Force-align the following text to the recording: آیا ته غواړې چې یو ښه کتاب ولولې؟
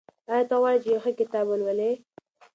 آیا 0.31 0.43
ته 0.49 0.55
غواړې 0.61 0.77
چې 0.83 0.87
یو 0.91 1.03
ښه 1.03 1.11
کتاب 1.19 1.45
ولولې؟ 1.47 1.91